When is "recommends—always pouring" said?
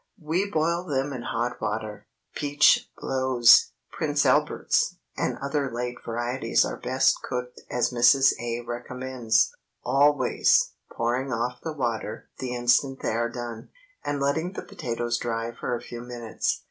8.65-11.31